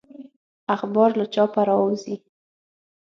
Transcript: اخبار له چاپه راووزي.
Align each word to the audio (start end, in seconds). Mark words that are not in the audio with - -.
اخبار 0.75 1.09
له 1.19 1.25
چاپه 1.33 1.61
راووزي. 1.67 2.15